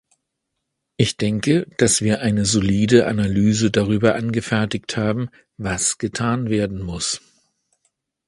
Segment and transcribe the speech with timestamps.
[0.97, 7.21] Ich denke, dass wir eine solide Analyse darüber angefertigt haben, was getan werden muss.